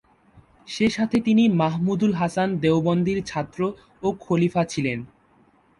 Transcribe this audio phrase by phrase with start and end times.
[0.67, 3.59] সেসাথে তিনি মাহমুদুল হাসান দেওবন্দির ছাত্র
[4.03, 4.99] ও খলিফা ছিলেন।